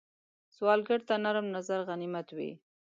[0.55, 2.51] سوالګر ته نرم نظر غنیمت وي